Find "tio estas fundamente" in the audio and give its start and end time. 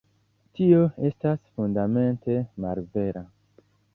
0.59-2.39